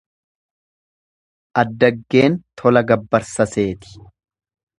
[1.63, 3.95] Addaggeen tola gabbarsa seeti.